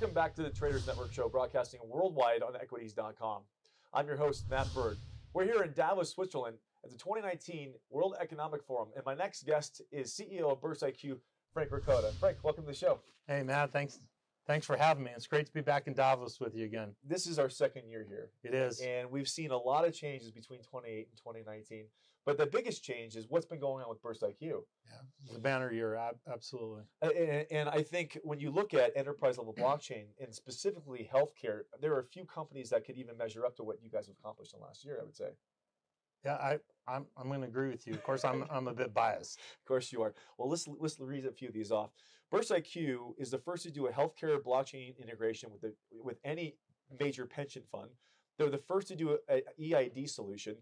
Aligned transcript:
Welcome 0.00 0.14
back 0.14 0.34
to 0.36 0.42
the 0.42 0.48
Traders 0.48 0.86
Network 0.86 1.12
Show, 1.12 1.28
broadcasting 1.28 1.78
worldwide 1.86 2.42
on 2.42 2.56
equities.com. 2.56 3.42
I'm 3.92 4.06
your 4.06 4.16
host, 4.16 4.48
Matt 4.48 4.72
Bird. 4.72 4.96
We're 5.34 5.44
here 5.44 5.62
in 5.62 5.74
Davos, 5.74 6.08
Switzerland 6.08 6.56
at 6.82 6.90
the 6.90 6.96
2019 6.96 7.74
World 7.90 8.16
Economic 8.18 8.62
Forum, 8.62 8.88
and 8.96 9.04
my 9.04 9.12
next 9.12 9.44
guest 9.44 9.82
is 9.92 10.10
CEO 10.10 10.52
of 10.52 10.62
Burst 10.62 10.80
IQ, 10.80 11.18
Frank 11.52 11.70
Ricotta. 11.70 12.12
Frank, 12.18 12.38
welcome 12.42 12.64
to 12.64 12.70
the 12.70 12.74
show. 12.74 13.00
Hey, 13.28 13.42
Matt, 13.42 13.74
thanks. 13.74 13.98
Thanks 14.46 14.64
for 14.64 14.74
having 14.74 15.04
me. 15.04 15.10
It's 15.14 15.26
great 15.26 15.44
to 15.44 15.52
be 15.52 15.60
back 15.60 15.86
in 15.86 15.92
Davos 15.92 16.40
with 16.40 16.54
you 16.54 16.64
again. 16.64 16.94
This 17.06 17.26
is 17.26 17.38
our 17.38 17.50
second 17.50 17.86
year 17.86 18.06
here. 18.08 18.30
It 18.42 18.54
is. 18.54 18.80
And 18.80 19.10
we've 19.10 19.28
seen 19.28 19.50
a 19.50 19.58
lot 19.58 19.86
of 19.86 19.92
changes 19.92 20.30
between 20.30 20.62
28 20.62 21.08
and 21.10 21.18
2019. 21.18 21.84
But 22.26 22.36
the 22.36 22.46
biggest 22.46 22.84
change 22.84 23.16
is 23.16 23.26
what's 23.28 23.46
been 23.46 23.60
going 23.60 23.82
on 23.82 23.88
with 23.88 24.02
Burst 24.02 24.22
IQ. 24.22 24.34
Yeah, 24.42 25.32
the 25.32 25.38
banner 25.38 25.72
year, 25.72 25.98
absolutely. 26.30 26.82
And, 27.00 27.46
and, 27.50 27.68
I 27.68 27.82
think 27.82 28.18
when 28.22 28.38
you 28.38 28.50
look 28.50 28.74
at 28.74 28.92
enterprise 28.94 29.38
level 29.38 29.54
blockchain 29.54 30.04
and 30.20 30.34
specifically 30.34 31.08
healthcare, 31.12 31.60
there 31.80 31.94
are 31.94 32.00
a 32.00 32.04
few 32.04 32.24
companies 32.26 32.68
that 32.70 32.84
could 32.84 32.96
even 32.96 33.16
measure 33.16 33.46
up 33.46 33.56
to 33.56 33.62
what 33.62 33.82
you 33.82 33.90
guys 33.90 34.06
have 34.06 34.16
accomplished 34.22 34.52
in 34.52 34.60
the 34.60 34.66
last 34.66 34.84
year. 34.84 34.98
I 35.00 35.04
would 35.04 35.16
say. 35.16 35.30
Yeah, 36.24 36.34
I, 36.34 36.58
I'm, 36.86 37.06
I'm 37.16 37.28
going 37.28 37.40
to 37.40 37.46
agree 37.46 37.70
with 37.70 37.86
you. 37.86 37.94
Of 37.94 38.02
course, 38.02 38.24
I'm, 38.24 38.44
I'm 38.50 38.68
a 38.68 38.74
bit 38.74 38.92
biased. 38.92 39.38
of 39.62 39.66
course 39.66 39.90
you 39.90 40.02
are. 40.02 40.12
Well, 40.36 40.50
let's, 40.50 40.68
let's 40.78 41.00
read 41.00 41.24
a 41.24 41.32
few 41.32 41.48
of 41.48 41.54
these 41.54 41.72
off. 41.72 41.90
Burst 42.30 42.50
IQ 42.50 43.14
is 43.18 43.30
the 43.30 43.38
first 43.38 43.62
to 43.64 43.70
do 43.70 43.86
a 43.86 43.92
healthcare 43.92 44.38
blockchain 44.38 44.96
integration 44.98 45.50
with 45.50 45.62
the 45.62 45.74
with 46.02 46.18
any 46.24 46.56
major 47.00 47.26
pension 47.26 47.62
fund. 47.72 47.90
They're 48.38 48.50
the 48.50 48.58
first 48.58 48.88
to 48.88 48.96
do 48.96 49.18
a, 49.28 49.42
a 49.58 49.74
EID 49.76 50.08
solution. 50.08 50.56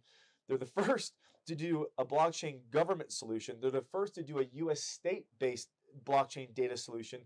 They're 0.48 0.59
the 0.59 0.66
first 0.83 1.15
to 1.47 1.55
do 1.55 1.87
a 1.98 2.05
blockchain 2.05 2.59
government 2.70 3.12
solution. 3.12 3.57
They're 3.61 3.70
the 3.70 3.83
first 3.93 4.15
to 4.16 4.23
do 4.23 4.41
a 4.41 4.45
U.S. 4.55 4.83
state-based 4.83 5.69
blockchain 6.05 6.55
data 6.55 6.77
solution. 6.77 7.21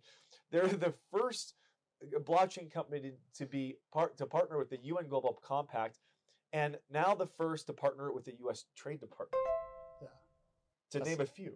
They're 0.50 0.66
the 0.66 0.94
first 1.12 1.54
uh, 2.02 2.18
blockchain 2.20 2.70
company 2.70 3.00
to, 3.00 3.12
to 3.38 3.46
be 3.46 3.76
part 3.92 4.16
to 4.18 4.26
partner 4.26 4.58
with 4.58 4.70
the 4.70 4.78
UN 4.82 5.08
Global 5.08 5.38
Compact, 5.42 5.98
and 6.52 6.78
now 6.90 7.14
the 7.14 7.26
first 7.26 7.66
to 7.66 7.72
partner 7.72 8.12
with 8.12 8.24
the 8.24 8.34
U.S. 8.40 8.64
Trade 8.76 9.00
Department. 9.00 9.42
Yeah, 10.00 10.08
to 10.90 10.98
that's, 10.98 11.10
name 11.10 11.20
a 11.20 11.26
few. 11.26 11.52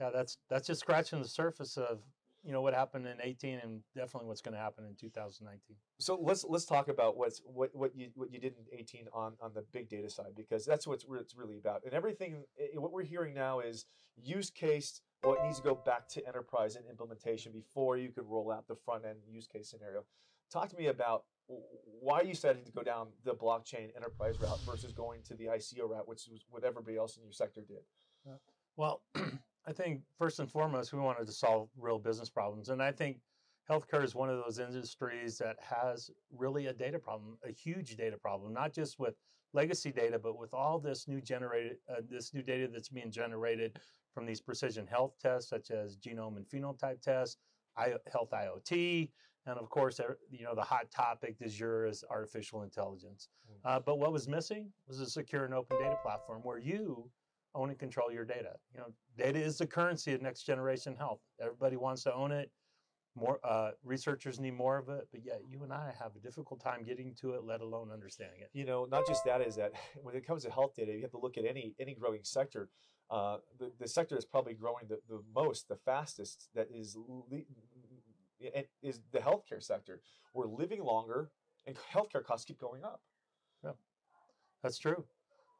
Yeah, 0.00 0.10
that's 0.12 0.38
that's 0.50 0.66
just 0.66 0.80
scratching 0.80 1.22
the 1.22 1.28
surface 1.28 1.76
of 1.76 2.00
you 2.44 2.52
know 2.52 2.60
what 2.60 2.74
happened 2.74 3.06
in 3.06 3.16
18 3.20 3.60
and 3.62 3.80
definitely 3.94 4.28
what's 4.28 4.42
going 4.42 4.54
to 4.54 4.60
happen 4.60 4.84
in 4.84 4.94
2019 4.94 5.76
so 5.98 6.18
let's 6.20 6.44
let's 6.48 6.64
talk 6.64 6.88
about 6.88 7.16
what's 7.16 7.40
what 7.44 7.70
what 7.74 7.94
you 7.96 8.10
what 8.14 8.32
you 8.32 8.38
did 8.38 8.54
in 8.58 8.78
18 8.78 9.06
on 9.12 9.34
on 9.40 9.52
the 9.54 9.64
big 9.72 9.88
data 9.88 10.10
side 10.10 10.32
because 10.36 10.66
that's 10.66 10.86
what 10.86 11.00
it's 11.20 11.36
really 11.36 11.58
about. 11.58 11.82
And 11.84 11.94
everything 11.94 12.44
eh, 12.58 12.64
eh, 12.74 12.78
what 12.78 12.92
we're 12.92 13.04
hearing 13.04 13.34
now 13.34 13.60
is 13.60 13.86
use 14.16 14.50
case 14.50 15.00
well 15.22 15.34
it 15.34 15.44
needs 15.44 15.58
to 15.58 15.64
go 15.64 15.74
back 15.74 16.08
to 16.10 16.26
enterprise 16.26 16.76
and 16.76 16.84
implementation 16.90 17.52
before 17.52 17.96
you 17.96 18.10
could 18.10 18.24
roll 18.26 18.50
out 18.50 18.66
the 18.68 18.74
front 18.74 19.04
end 19.04 19.18
use 19.28 19.46
case 19.46 19.70
scenario. 19.70 20.04
Talk 20.52 20.68
to 20.70 20.76
me 20.76 20.88
about 20.88 21.24
why 22.00 22.22
you 22.22 22.32
decided 22.32 22.64
to 22.66 22.72
go 22.72 22.82
down 22.82 23.08
the 23.24 23.34
blockchain 23.34 23.94
enterprise 23.96 24.34
route 24.40 24.60
versus 24.66 24.92
going 24.92 25.22
to 25.22 25.34
the 25.34 25.46
ico 25.46 25.88
route 25.88 26.08
which 26.08 26.26
was 26.30 26.44
what 26.50 26.64
everybody 26.64 26.96
else 26.96 27.16
in 27.16 27.22
your 27.22 27.32
sector 27.32 27.60
did. 27.66 27.82
Uh, 28.28 28.36
well 28.76 29.02
I 29.66 29.72
think 29.72 30.02
first 30.18 30.40
and 30.40 30.50
foremost, 30.50 30.92
we 30.92 30.98
wanted 30.98 31.26
to 31.26 31.32
solve 31.32 31.68
real 31.78 31.98
business 31.98 32.30
problems. 32.30 32.68
And 32.68 32.82
I 32.82 32.92
think 32.92 33.18
healthcare 33.70 34.04
is 34.04 34.14
one 34.14 34.28
of 34.28 34.42
those 34.44 34.58
industries 34.58 35.38
that 35.38 35.56
has 35.60 36.10
really 36.30 36.66
a 36.66 36.72
data 36.72 36.98
problem, 36.98 37.38
a 37.44 37.50
huge 37.52 37.96
data 37.96 38.16
problem, 38.16 38.52
not 38.52 38.72
just 38.72 38.98
with 38.98 39.14
legacy 39.54 39.90
data, 39.90 40.18
but 40.18 40.38
with 40.38 40.52
all 40.52 40.78
this 40.78 41.08
new 41.08 41.20
generated, 41.20 41.76
uh, 41.90 42.00
this 42.10 42.34
new 42.34 42.42
data 42.42 42.68
that's 42.70 42.88
being 42.88 43.10
generated 43.10 43.78
from 44.12 44.26
these 44.26 44.40
precision 44.40 44.86
health 44.86 45.14
tests, 45.20 45.48
such 45.48 45.70
as 45.70 45.96
genome 45.96 46.36
and 46.36 46.46
phenotype 46.46 47.00
tests, 47.00 47.38
I, 47.76 47.94
health 48.12 48.30
IoT, 48.32 49.08
and 49.46 49.58
of 49.58 49.68
course, 49.68 50.00
you 50.30 50.44
know, 50.44 50.54
the 50.54 50.62
hot 50.62 50.90
topic 50.90 51.38
this 51.38 51.58
year 51.58 51.86
is 51.86 52.02
artificial 52.10 52.62
intelligence. 52.62 53.28
Mm. 53.50 53.70
Uh, 53.70 53.80
but 53.80 53.98
what 53.98 54.12
was 54.12 54.26
missing 54.26 54.70
was 54.88 55.00
a 55.00 55.06
secure 55.06 55.44
and 55.44 55.52
open 55.52 55.78
data 55.78 55.96
platform 56.02 56.40
where 56.42 56.58
you 56.58 57.10
own 57.54 57.70
and 57.70 57.78
control 57.78 58.12
your 58.12 58.24
data. 58.24 58.52
You 58.72 58.80
know, 58.80 58.86
data 59.16 59.38
is 59.38 59.58
the 59.58 59.66
currency 59.66 60.12
of 60.14 60.22
next 60.22 60.44
generation 60.44 60.94
health. 60.96 61.20
Everybody 61.40 61.76
wants 61.76 62.02
to 62.04 62.14
own 62.14 62.32
it. 62.32 62.50
More 63.16 63.38
uh, 63.44 63.70
researchers 63.84 64.40
need 64.40 64.54
more 64.54 64.76
of 64.76 64.88
it, 64.88 65.06
but 65.12 65.24
yet 65.24 65.40
you 65.48 65.62
and 65.62 65.72
I 65.72 65.94
have 66.00 66.16
a 66.16 66.18
difficult 66.18 66.60
time 66.60 66.82
getting 66.82 67.14
to 67.20 67.34
it, 67.34 67.44
let 67.44 67.60
alone 67.60 67.90
understanding 67.92 68.40
it. 68.40 68.50
You 68.52 68.64
know, 68.64 68.88
not 68.90 69.06
just 69.06 69.24
that 69.24 69.40
is 69.40 69.54
that 69.54 69.72
when 70.02 70.16
it 70.16 70.26
comes 70.26 70.42
to 70.44 70.50
health 70.50 70.74
data, 70.76 70.92
you 70.92 71.02
have 71.02 71.12
to 71.12 71.18
look 71.18 71.38
at 71.38 71.44
any 71.44 71.74
any 71.78 71.94
growing 71.94 72.24
sector. 72.24 72.68
Uh, 73.10 73.36
the, 73.58 73.70
the 73.78 73.86
sector 73.86 74.16
that's 74.16 74.24
probably 74.24 74.54
growing 74.54 74.86
the, 74.88 74.98
the 75.08 75.20
most, 75.34 75.68
the 75.68 75.76
fastest, 75.76 76.48
that 76.54 76.68
is 76.74 76.96
is 78.82 79.00
the 79.12 79.18
healthcare 79.18 79.62
sector. 79.62 80.00
We're 80.32 80.46
living 80.48 80.82
longer, 80.82 81.30
and 81.66 81.76
healthcare 81.92 82.24
costs 82.24 82.44
keep 82.44 82.58
going 82.58 82.82
up. 82.82 83.00
Yeah, 83.62 83.72
that's 84.62 84.78
true. 84.78 85.04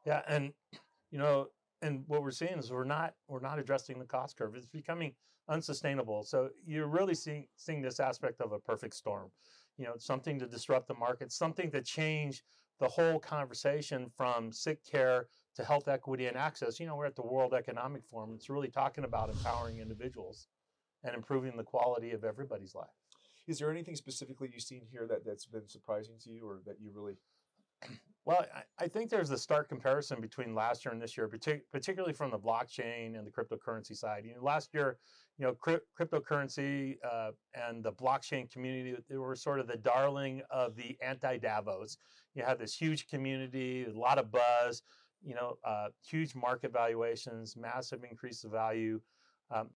Yeah, 0.05 0.21
and 0.27 0.53
you 1.11 1.19
know, 1.19 1.47
and 1.85 2.03
what 2.07 2.23
we're 2.23 2.31
seeing 2.31 2.57
is 2.57 2.71
we're 2.71 2.83
not 2.83 3.13
we're 3.27 3.39
not 3.39 3.59
addressing 3.59 3.99
the 3.99 4.05
cost 4.05 4.37
curve. 4.37 4.55
It's 4.55 4.65
becoming 4.65 5.13
unsustainable. 5.47 6.23
So 6.23 6.49
you're 6.65 6.87
really 6.87 7.15
seeing 7.15 7.47
seeing 7.55 7.81
this 7.81 7.99
aspect 7.99 8.41
of 8.41 8.51
a 8.51 8.59
perfect 8.59 8.95
storm. 8.95 9.29
You 9.77 9.85
know, 9.85 9.93
something 9.97 10.39
to 10.39 10.47
disrupt 10.47 10.87
the 10.87 10.93
market, 10.93 11.31
something 11.31 11.69
to 11.71 11.81
change 11.81 12.43
the 12.79 12.87
whole 12.87 13.19
conversation 13.19 14.09
from 14.17 14.51
sick 14.51 14.79
care 14.89 15.27
to 15.55 15.63
health 15.63 15.87
equity 15.87 16.27
and 16.27 16.35
access. 16.35 16.79
You 16.79 16.87
know, 16.87 16.95
we're 16.95 17.05
at 17.05 17.15
the 17.15 17.25
World 17.25 17.53
Economic 17.53 18.03
Forum. 18.05 18.31
It's 18.35 18.49
really 18.49 18.69
talking 18.69 19.03
about 19.03 19.29
empowering 19.29 19.79
individuals 19.79 20.47
and 21.03 21.15
improving 21.15 21.55
the 21.55 21.63
quality 21.63 22.11
of 22.11 22.23
everybody's 22.23 22.73
life. 22.73 22.87
Is 23.47 23.59
there 23.59 23.69
anything 23.69 23.95
specifically 23.95 24.49
you've 24.51 24.63
seen 24.63 24.81
here 24.91 25.05
that, 25.07 25.23
that's 25.23 25.45
been 25.45 25.69
surprising 25.69 26.15
to 26.23 26.31
you 26.31 26.47
or 26.47 26.61
that 26.65 26.77
you 26.81 26.91
really 26.93 27.17
well, 28.25 28.43
I, 28.79 28.87
think 28.87 29.11
there's 29.11 29.29
a 29.29 29.37
stark 29.37 29.69
comparison 29.69 30.19
between 30.19 30.55
last 30.55 30.83
year 30.83 30.91
and 30.91 30.99
this 31.01 31.15
year, 31.15 31.29
particularly 31.71 32.13
from 32.13 32.31
the 32.31 32.39
blockchain 32.39 33.17
and 33.17 33.25
the 33.25 33.31
cryptocurrency 33.31 33.95
side. 33.95 34.23
You 34.25 34.33
know, 34.33 34.43
last 34.43 34.73
year, 34.73 34.97
you 35.37 35.45
know, 35.45 35.53
cri- 35.53 35.79
cryptocurrency 35.99 36.97
uh, 37.07 37.31
and 37.53 37.83
the 37.83 37.91
blockchain 37.91 38.49
community 38.51 38.95
they 39.07 39.17
were 39.17 39.35
sort 39.35 39.59
of 39.59 39.67
the 39.67 39.77
darling 39.77 40.41
of 40.49 40.75
the 40.75 40.97
anti-Davos. 41.03 41.97
You 42.33 42.43
had 42.43 42.57
this 42.57 42.75
huge 42.75 43.07
community, 43.07 43.85
a 43.85 43.97
lot 43.97 44.17
of 44.17 44.31
buzz, 44.31 44.81
you 45.23 45.35
know, 45.35 45.57
uh, 45.63 45.89
huge 46.03 46.33
market 46.33 46.73
valuations, 46.73 47.55
massive 47.55 48.03
increase 48.09 48.43
of 48.43 48.51
value. 48.51 49.01
Um, 49.51 49.69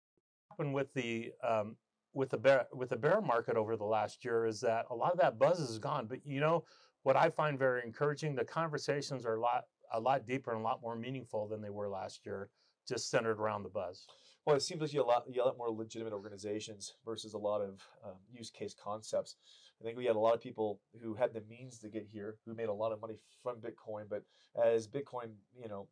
happened 0.50 0.74
with 0.74 0.92
the 0.96 1.32
um, 1.48 1.76
with 2.14 2.30
the 2.30 2.38
bear 2.38 2.66
with 2.74 2.90
the 2.90 2.96
bear 2.96 3.22
market 3.22 3.56
over 3.56 3.78
the 3.78 3.86
last 3.86 4.26
year 4.26 4.48
is 4.48 4.60
that 4.62 4.86
a 4.90 4.96
lot 4.96 5.12
of 5.12 5.20
that 5.20 5.38
buzz 5.38 5.60
is 5.60 5.78
gone. 5.78 6.08
But 6.08 6.20
you 6.26 6.40
know, 6.40 6.64
what 7.04 7.16
I 7.16 7.30
find 7.30 7.58
very 7.58 7.82
encouraging, 7.86 8.36
the 8.36 8.46
conversations 8.46 9.26
are 9.26 9.36
a 9.36 9.42
lot 9.42 9.66
a 9.94 10.00
lot 10.00 10.28
deeper 10.28 10.52
and 10.52 10.60
a 10.60 10.64
lot 10.64 10.82
more 10.82 10.96
meaningful 10.96 11.48
than 11.48 11.62
they 11.62 11.72
were 11.72 11.90
last 11.90 12.26
year, 12.26 12.50
just 12.88 13.10
centered 13.10 13.40
around 13.40 13.64
the 13.64 13.70
buzz. 13.70 14.06
Well, 14.46 14.56
it 14.56 14.62
seems 14.62 14.82
like 14.82 14.94
you 14.94 15.02
a 15.02 15.04
lot, 15.04 15.24
you 15.28 15.44
a 15.44 15.46
lot 15.46 15.58
more 15.58 15.70
legitimate 15.70 16.14
organizations 16.14 16.96
versus 17.06 17.34
a 17.34 17.38
lot 17.38 17.62
of 17.62 17.84
um, 18.06 18.16
use 18.32 18.50
case 18.50 18.76
concepts. 18.82 19.36
I 19.82 19.84
think 19.84 19.98
we 19.98 20.06
had 20.06 20.16
a 20.16 20.20
lot 20.20 20.34
of 20.34 20.42
people 20.42 20.80
who 21.02 21.14
had 21.14 21.34
the 21.34 21.42
means 21.50 21.80
to 21.80 21.90
get 21.90 22.06
here, 22.08 22.38
who 22.46 22.54
made 22.54 22.70
a 22.70 22.74
lot 22.74 22.92
of 22.92 23.02
money 23.02 23.16
from 23.44 23.58
Bitcoin, 23.58 24.06
but 24.10 24.24
as 24.64 24.88
Bitcoin, 24.88 25.32
you 25.60 25.68
know, 25.68 25.88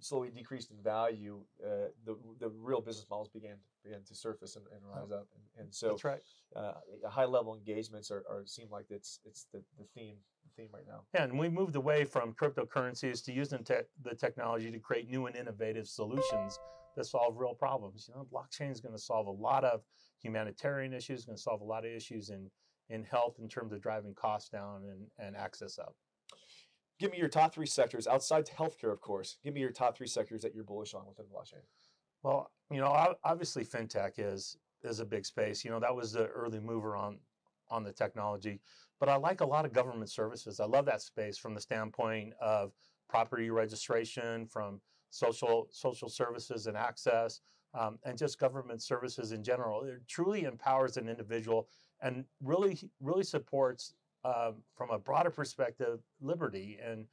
slowly 0.00 0.30
decreased 0.30 0.70
in 0.70 0.76
value, 0.82 1.40
uh, 1.64 1.88
the 2.04 2.16
the 2.38 2.48
real 2.48 2.80
business 2.80 3.06
models 3.10 3.28
began 3.28 3.56
began 3.84 4.02
to 4.04 4.14
surface 4.14 4.56
and, 4.56 4.64
and 4.72 4.80
rise 4.84 5.10
up, 5.10 5.28
and, 5.34 5.64
and 5.64 5.74
so 5.74 5.88
that's 5.88 6.04
right. 6.04 6.20
Uh, 6.54 6.74
high 7.08 7.24
level 7.24 7.54
engagements 7.54 8.10
are, 8.10 8.24
are 8.30 8.42
seem 8.46 8.66
like 8.70 8.86
it's 8.90 9.20
it's 9.24 9.46
the, 9.52 9.62
the 9.78 9.84
theme 9.94 10.16
the 10.44 10.62
theme 10.62 10.70
right 10.72 10.86
now. 10.86 11.02
Yeah, 11.14 11.24
and 11.24 11.38
we 11.38 11.48
moved 11.48 11.76
away 11.76 12.04
from 12.04 12.34
cryptocurrencies 12.34 13.24
to 13.24 13.32
using 13.32 13.64
te- 13.64 13.88
the 14.02 14.14
technology 14.14 14.70
to 14.70 14.78
create 14.78 15.08
new 15.08 15.26
and 15.26 15.36
innovative 15.36 15.86
solutions 15.86 16.58
that 16.96 17.04
solve 17.04 17.36
real 17.36 17.54
problems. 17.54 18.08
You 18.08 18.14
know, 18.14 18.26
blockchain 18.32 18.70
is 18.72 18.80
going 18.80 18.94
to 18.94 19.00
solve 19.00 19.26
a 19.26 19.30
lot 19.30 19.64
of 19.64 19.82
humanitarian 20.20 20.92
issues, 20.92 21.24
going 21.24 21.36
to 21.36 21.42
solve 21.42 21.60
a 21.60 21.64
lot 21.64 21.84
of 21.84 21.92
issues 21.92 22.30
in 22.30 22.50
in 22.90 23.04
health 23.04 23.36
in 23.38 23.48
terms 23.48 23.72
of 23.72 23.82
driving 23.82 24.14
costs 24.14 24.48
down 24.48 24.82
and, 24.84 25.26
and 25.26 25.36
access 25.36 25.78
up. 25.78 25.94
Give 26.98 27.12
me 27.12 27.18
your 27.18 27.28
top 27.28 27.54
three 27.54 27.66
sectors 27.66 28.06
outside 28.06 28.46
healthcare, 28.46 28.92
of 28.92 29.00
course. 29.00 29.36
Give 29.44 29.54
me 29.54 29.60
your 29.60 29.70
top 29.70 29.96
three 29.96 30.08
sectors 30.08 30.42
that 30.42 30.54
you're 30.54 30.64
bullish 30.64 30.94
on 30.94 31.06
within 31.06 31.26
blockchain. 31.26 31.62
Well, 32.22 32.50
you 32.70 32.80
know, 32.80 33.14
obviously 33.24 33.64
fintech 33.64 34.12
is 34.18 34.56
is 34.82 35.00
a 35.00 35.04
big 35.04 35.24
space. 35.24 35.64
You 35.64 35.70
know, 35.70 35.80
that 35.80 35.94
was 35.94 36.12
the 36.12 36.26
early 36.26 36.60
mover 36.60 36.96
on 36.96 37.18
on 37.70 37.84
the 37.84 37.92
technology. 37.92 38.60
But 38.98 39.08
I 39.08 39.16
like 39.16 39.40
a 39.40 39.46
lot 39.46 39.64
of 39.64 39.72
government 39.72 40.10
services. 40.10 40.58
I 40.58 40.64
love 40.64 40.86
that 40.86 41.02
space 41.02 41.38
from 41.38 41.54
the 41.54 41.60
standpoint 41.60 42.32
of 42.40 42.72
property 43.08 43.50
registration, 43.50 44.46
from 44.46 44.80
social 45.10 45.68
social 45.70 46.08
services 46.08 46.66
and 46.66 46.76
access, 46.76 47.40
um, 47.74 47.98
and 48.04 48.18
just 48.18 48.40
government 48.40 48.82
services 48.82 49.30
in 49.32 49.44
general. 49.44 49.84
It 49.84 50.06
truly 50.08 50.44
empowers 50.44 50.96
an 50.96 51.08
individual 51.08 51.68
and 52.00 52.24
really 52.42 52.78
really 53.00 53.24
supports 53.24 53.94
um, 54.24 54.56
from 54.76 54.90
a 54.90 54.98
broader 54.98 55.30
perspective 55.30 56.00
liberty 56.20 56.78
and 56.84 57.06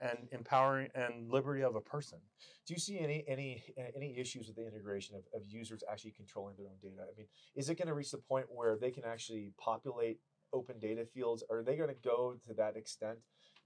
and 0.00 0.28
empowering 0.30 0.88
and 0.94 1.28
liberty 1.28 1.62
of 1.62 1.74
a 1.74 1.80
person. 1.80 2.18
Do 2.66 2.74
you 2.74 2.80
see 2.80 2.98
any 3.00 3.24
any 3.26 3.62
any 3.96 4.16
issues 4.18 4.46
with 4.46 4.56
the 4.56 4.66
integration 4.66 5.16
of, 5.16 5.22
of 5.34 5.46
users 5.48 5.82
actually 5.90 6.12
controlling 6.12 6.54
their 6.56 6.66
own 6.66 6.78
data? 6.80 7.02
I 7.02 7.16
mean, 7.16 7.26
is 7.56 7.68
it 7.68 7.76
going 7.76 7.88
to 7.88 7.94
reach 7.94 8.10
the 8.10 8.18
point 8.18 8.46
where 8.48 8.76
they 8.76 8.90
can 8.90 9.04
actually 9.04 9.52
populate 9.58 10.18
open 10.52 10.78
data 10.78 11.04
fields? 11.04 11.42
Are 11.50 11.62
they 11.62 11.76
going 11.76 11.88
to 11.88 12.08
go 12.08 12.36
to 12.46 12.54
that 12.54 12.76
extent? 12.76 13.18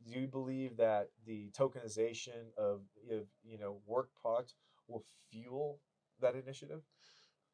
Do 0.04 0.18
you 0.18 0.26
believe 0.26 0.76
that 0.78 1.10
the 1.26 1.50
tokenization 1.56 2.50
of, 2.58 2.80
of 3.10 3.26
you 3.44 3.58
know 3.58 3.78
work 3.86 4.08
product 4.20 4.54
will 4.88 5.04
fuel 5.30 5.80
that 6.20 6.34
initiative? 6.34 6.80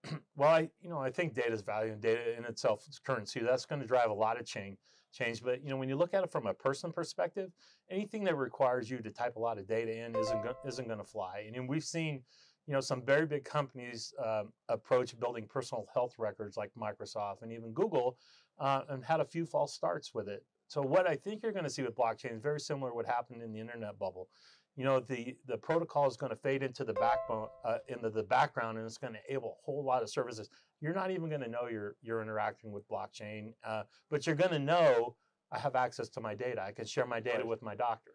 well, 0.36 0.50
I 0.50 0.68
you 0.80 0.90
know 0.90 0.98
I 0.98 1.10
think 1.10 1.34
data 1.34 1.52
is 1.52 1.62
value 1.62 1.92
and 1.92 2.00
data 2.00 2.36
in 2.36 2.44
itself 2.44 2.86
is 2.88 2.98
currency. 2.98 3.40
That's 3.40 3.66
going 3.66 3.80
to 3.80 3.86
drive 3.86 4.10
a 4.10 4.14
lot 4.14 4.38
of 4.38 4.46
change. 4.46 4.78
Change, 5.12 5.42
but 5.42 5.62
you 5.64 5.70
know 5.70 5.76
when 5.76 5.88
you 5.88 5.96
look 5.96 6.12
at 6.12 6.22
it 6.22 6.30
from 6.30 6.46
a 6.46 6.54
person 6.54 6.92
perspective, 6.92 7.50
anything 7.90 8.24
that 8.24 8.36
requires 8.36 8.90
you 8.90 8.98
to 8.98 9.10
type 9.10 9.36
a 9.36 9.40
lot 9.40 9.58
of 9.58 9.66
data 9.66 10.04
in 10.04 10.14
isn't 10.14 10.42
go- 10.42 10.56
isn't 10.66 10.86
going 10.86 10.98
to 10.98 11.04
fly. 11.04 11.50
And 11.54 11.68
we've 11.68 11.84
seen 11.84 12.22
you 12.66 12.74
know 12.74 12.80
some 12.80 13.02
very 13.02 13.26
big 13.26 13.44
companies 13.44 14.12
um, 14.22 14.52
approach 14.68 15.18
building 15.18 15.46
personal 15.48 15.86
health 15.94 16.14
records 16.18 16.58
like 16.58 16.70
Microsoft 16.78 17.42
and 17.42 17.50
even 17.52 17.72
Google, 17.72 18.18
uh, 18.58 18.82
and 18.90 19.02
had 19.02 19.20
a 19.20 19.24
few 19.24 19.46
false 19.46 19.72
starts 19.72 20.12
with 20.14 20.28
it. 20.28 20.44
So 20.68 20.82
what 20.82 21.08
I 21.08 21.16
think 21.16 21.42
you're 21.42 21.52
going 21.52 21.64
to 21.64 21.70
see 21.70 21.82
with 21.82 21.96
blockchain 21.96 22.34
is 22.34 22.42
very 22.42 22.60
similar 22.60 22.90
to 22.90 22.94
what 22.94 23.06
happened 23.06 23.42
in 23.42 23.52
the 23.52 23.58
internet 23.58 23.98
bubble 23.98 24.28
you 24.78 24.84
know 24.84 25.00
the 25.00 25.34
the 25.48 25.58
protocol 25.58 26.06
is 26.06 26.16
going 26.16 26.30
to 26.30 26.36
fade 26.36 26.62
into 26.62 26.84
the 26.84 26.92
backbone 26.92 27.48
uh, 27.64 27.78
into 27.88 28.10
the 28.10 28.22
background 28.22 28.78
and 28.78 28.86
it's 28.86 28.96
going 28.96 29.12
to 29.12 29.18
enable 29.28 29.58
a 29.60 29.64
whole 29.64 29.84
lot 29.84 30.04
of 30.04 30.08
services. 30.08 30.48
You're 30.80 30.94
not 30.94 31.10
even 31.10 31.28
going 31.28 31.40
to 31.40 31.48
know 31.48 31.66
you're 31.68 31.96
you're 32.00 32.22
interacting 32.22 32.70
with 32.70 32.88
blockchain 32.88 33.54
uh, 33.66 33.82
but 34.08 34.24
you're 34.24 34.36
going 34.36 34.52
to 34.52 34.58
know 34.60 35.16
i 35.50 35.58
have 35.58 35.74
access 35.74 36.08
to 36.10 36.20
my 36.20 36.34
data. 36.36 36.62
I 36.62 36.70
can 36.70 36.86
share 36.86 37.06
my 37.06 37.18
data 37.18 37.44
with 37.44 37.60
my 37.60 37.74
doctor. 37.74 38.12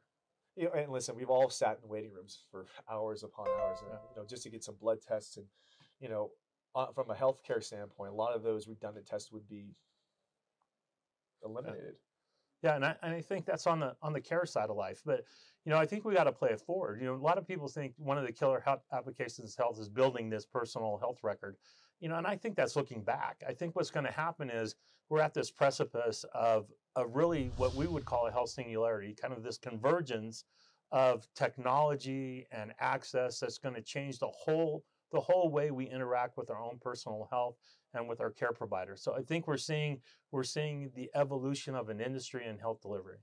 You 0.55 0.65
know, 0.65 0.71
and 0.71 0.89
listen 0.89 1.17
we've 1.17 1.29
all 1.29 1.49
sat 1.49 1.79
in 1.83 1.89
waiting 1.89 2.13
rooms 2.13 2.45
for 2.49 2.65
hours 2.89 3.23
upon 3.23 3.47
hours 3.59 3.79
and, 3.81 3.99
you 4.11 4.21
know 4.21 4.25
just 4.25 4.43
to 4.43 4.49
get 4.49 4.63
some 4.63 4.75
blood 4.79 4.99
tests 5.05 5.35
and 5.35 5.45
you 5.99 6.07
know 6.07 6.31
uh, 6.75 6.87
from 6.95 7.09
a 7.11 7.13
healthcare 7.13 7.61
standpoint 7.61 8.11
a 8.11 8.15
lot 8.15 8.33
of 8.33 8.41
those 8.41 8.69
redundant 8.69 9.05
tests 9.05 9.33
would 9.33 9.49
be 9.49 9.75
eliminated. 11.43 11.95
yeah, 11.95 12.12
and 12.71 12.85
I, 12.85 12.95
and 13.03 13.13
I 13.13 13.21
think 13.21 13.45
that's 13.45 13.67
on 13.67 13.79
the 13.79 13.95
on 14.01 14.13
the 14.13 14.21
care 14.21 14.45
side 14.45 14.69
of 14.69 14.75
life. 14.75 15.01
But 15.05 15.25
you 15.65 15.71
know, 15.71 15.77
I 15.77 15.85
think 15.85 16.05
we 16.05 16.13
got 16.13 16.25
to 16.25 16.31
play 16.31 16.49
it 16.49 16.61
forward. 16.61 16.99
You 16.99 17.07
know, 17.07 17.15
a 17.15 17.17
lot 17.17 17.37
of 17.37 17.47
people 17.47 17.67
think 17.67 17.93
one 17.97 18.17
of 18.17 18.25
the 18.25 18.31
killer 18.31 18.63
applications 18.91 19.55
health 19.55 19.79
is 19.79 19.89
building 19.89 20.29
this 20.29 20.45
personal 20.45 20.97
health 20.97 21.19
record. 21.23 21.55
You 21.99 22.09
know, 22.09 22.15
and 22.15 22.27
I 22.27 22.35
think 22.35 22.55
that's 22.55 22.75
looking 22.75 23.01
back. 23.01 23.43
I 23.47 23.53
think 23.53 23.75
what's 23.75 23.91
going 23.91 24.05
to 24.05 24.11
happen 24.11 24.49
is 24.49 24.75
we're 25.09 25.21
at 25.21 25.33
this 25.33 25.51
precipice 25.51 26.25
of 26.33 26.71
of 26.95 27.15
really 27.15 27.51
what 27.57 27.73
we 27.75 27.87
would 27.87 28.05
call 28.05 28.27
a 28.27 28.31
health 28.31 28.49
singularity, 28.49 29.15
kind 29.19 29.33
of 29.33 29.43
this 29.43 29.57
convergence 29.57 30.45
of 30.91 31.27
technology 31.33 32.45
and 32.51 32.71
access 32.79 33.39
that's 33.39 33.57
going 33.57 33.73
to 33.73 33.81
change 33.81 34.19
the 34.19 34.27
whole 34.27 34.83
the 35.13 35.21
whole 35.21 35.49
way 35.49 35.71
we 35.71 35.85
interact 35.85 36.37
with 36.37 36.49
our 36.49 36.61
own 36.61 36.77
personal 36.81 37.27
health 37.31 37.55
and 37.93 38.09
with 38.09 38.19
our 38.19 38.31
care 38.31 38.51
providers. 38.51 39.01
So 39.01 39.15
I 39.15 39.21
think 39.21 39.47
we're 39.47 39.57
seeing 39.57 40.01
we're 40.31 40.43
seeing 40.43 40.91
the 40.95 41.09
evolution 41.15 41.75
of 41.75 41.87
an 41.89 42.01
industry 42.01 42.45
in 42.45 42.57
health 42.57 42.81
delivery. 42.81 43.19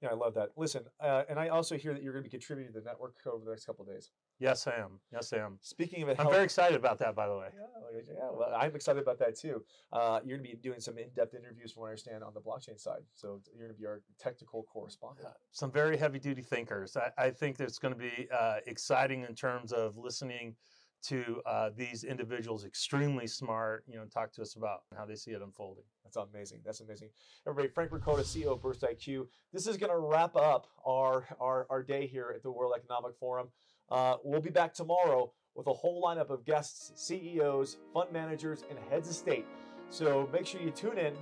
Yeah, 0.00 0.08
I 0.10 0.14
love 0.14 0.34
that. 0.34 0.48
Listen, 0.56 0.82
uh, 0.98 1.22
and 1.28 1.38
I 1.38 1.46
also 1.48 1.76
hear 1.76 1.94
that 1.94 2.02
you're 2.02 2.12
going 2.12 2.24
to 2.24 2.28
be 2.28 2.36
contributing 2.36 2.72
to 2.72 2.80
the 2.80 2.84
network 2.84 3.14
over 3.24 3.44
the 3.44 3.52
next 3.52 3.66
couple 3.66 3.84
days. 3.84 4.10
Yes, 4.40 4.66
I 4.66 4.72
am. 4.72 4.98
Yes, 5.12 5.32
I 5.32 5.36
am. 5.36 5.58
Speaking 5.60 6.02
of 6.02 6.08
it, 6.08 6.16
I'm 6.18 6.28
very 6.28 6.42
excited 6.42 6.76
about 6.76 6.98
that. 6.98 7.14
By 7.14 7.28
the 7.28 7.36
way. 7.36 7.46
Yeah, 7.54 8.00
yeah. 8.08 8.28
Well, 8.32 8.52
I'm 8.56 8.74
excited 8.74 9.00
about 9.00 9.20
that 9.20 9.38
too. 9.38 9.62
Uh, 9.92 10.18
you're 10.24 10.38
going 10.38 10.50
to 10.50 10.56
be 10.56 10.60
doing 10.60 10.80
some 10.80 10.98
in-depth 10.98 11.34
interviews, 11.34 11.70
from 11.70 11.82
what 11.82 11.86
I 11.86 11.90
understand, 11.90 12.24
on 12.24 12.34
the 12.34 12.40
blockchain 12.40 12.80
side. 12.80 13.02
So 13.14 13.40
you're 13.54 13.64
going 13.64 13.76
to 13.76 13.80
be 13.80 13.86
our 13.86 14.02
technical 14.18 14.64
correspondent. 14.64 15.28
Uh, 15.28 15.34
some 15.52 15.70
very 15.70 15.96
heavy-duty 15.96 16.42
thinkers. 16.42 16.96
I, 16.96 17.26
I 17.26 17.30
think 17.30 17.60
it's 17.60 17.78
going 17.78 17.94
to 17.94 18.00
be 18.00 18.26
uh, 18.36 18.56
exciting 18.66 19.24
in 19.28 19.36
terms 19.36 19.72
of 19.72 19.96
listening 19.96 20.56
to 21.02 21.40
uh, 21.46 21.70
these 21.76 22.04
individuals, 22.04 22.64
extremely 22.64 23.26
smart, 23.26 23.84
you 23.88 23.96
know, 23.96 24.04
talk 24.04 24.32
to 24.32 24.42
us 24.42 24.54
about 24.54 24.82
how 24.96 25.04
they 25.04 25.16
see 25.16 25.32
it 25.32 25.42
unfolding. 25.42 25.84
That's 26.04 26.16
amazing. 26.16 26.60
That's 26.64 26.80
amazing. 26.80 27.08
Everybody, 27.46 27.72
Frank 27.72 27.92
Ricotta, 27.92 28.22
CEO 28.22 28.52
of 28.52 28.62
Burst 28.62 28.82
IQ. 28.82 29.26
This 29.52 29.66
is 29.66 29.76
going 29.76 29.90
to 29.90 29.98
wrap 29.98 30.36
up 30.36 30.68
our, 30.84 31.26
our, 31.40 31.66
our 31.70 31.82
day 31.82 32.06
here 32.06 32.32
at 32.34 32.42
the 32.42 32.50
World 32.50 32.74
Economic 32.76 33.16
Forum. 33.18 33.48
Uh, 33.90 34.16
we'll 34.22 34.40
be 34.40 34.50
back 34.50 34.72
tomorrow 34.72 35.32
with 35.54 35.66
a 35.66 35.72
whole 35.72 36.02
lineup 36.02 36.30
of 36.30 36.44
guests, 36.44 36.92
CEOs, 36.94 37.78
fund 37.92 38.10
managers, 38.12 38.64
and 38.70 38.78
heads 38.90 39.08
of 39.08 39.14
state. 39.14 39.46
So 39.90 40.28
make 40.32 40.46
sure 40.46 40.60
you 40.60 40.70
tune 40.70 40.98
in. 40.98 41.14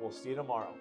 We'll 0.00 0.12
see 0.12 0.30
you 0.30 0.34
tomorrow. 0.34 0.74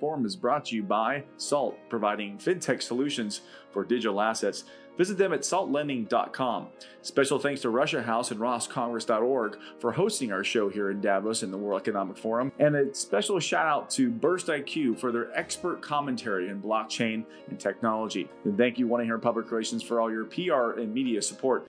Forum 0.00 0.24
is 0.24 0.34
brought 0.34 0.64
to 0.66 0.76
you 0.76 0.82
by 0.82 1.22
SALT, 1.36 1.78
providing 1.90 2.38
fintech 2.38 2.82
solutions 2.82 3.42
for 3.70 3.84
digital 3.84 4.20
assets. 4.20 4.64
Visit 4.96 5.18
them 5.18 5.32
at 5.32 5.40
saltlending.com. 5.40 6.68
Special 7.02 7.38
thanks 7.38 7.60
to 7.62 7.70
Russia 7.70 8.02
House 8.02 8.30
and 8.30 8.40
roscongress.org 8.40 9.58
for 9.78 9.92
hosting 9.92 10.32
our 10.32 10.44
show 10.44 10.68
here 10.68 10.90
in 10.90 11.00
Davos 11.00 11.42
in 11.42 11.50
the 11.50 11.56
World 11.56 11.80
Economic 11.80 12.18
Forum. 12.18 12.52
And 12.58 12.74
a 12.74 12.94
special 12.94 13.38
shout 13.40 13.66
out 13.66 13.90
to 13.90 14.10
Burst 14.10 14.48
IQ 14.48 14.98
for 14.98 15.12
their 15.12 15.34
expert 15.38 15.80
commentary 15.80 16.48
in 16.48 16.60
blockchain 16.60 17.24
and 17.48 17.58
technology. 17.58 18.28
And 18.44 18.58
thank 18.58 18.78
you, 18.78 18.86
1 18.88 19.02
800 19.02 19.18
Public 19.18 19.50
Relations, 19.50 19.82
for 19.82 20.00
all 20.00 20.10
your 20.10 20.24
PR 20.24 20.78
and 20.78 20.92
media 20.92 21.22
support. 21.22 21.66